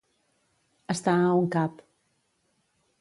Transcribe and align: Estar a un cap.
Estar 0.93 1.15
a 1.25 1.35
un 1.43 1.53
cap. 1.57 1.85